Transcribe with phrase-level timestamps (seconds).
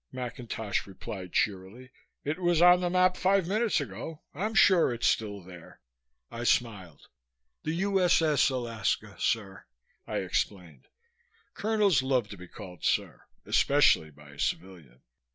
[0.11, 1.91] McIntosh replied cheerily.
[2.23, 4.23] "It was on the map five minutes ago.
[4.33, 5.79] I'm sure it's still there."
[6.31, 7.07] I smiled.
[7.61, 8.49] "The U.S.S.
[8.49, 9.65] Alaska, sir,"
[10.07, 10.87] I explained.
[11.53, 15.03] Colonels love to be called "Sir," especially by a civilian.